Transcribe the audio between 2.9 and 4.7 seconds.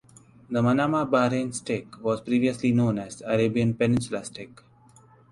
as the Arabian Peninsula Stake.